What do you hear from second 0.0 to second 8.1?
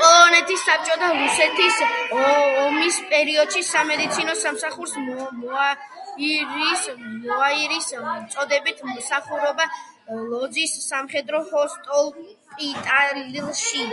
პოლონეთ-საბჭოთა რუსეთის ომის პერიოდში სამედიცინო სამსახურის მაიორის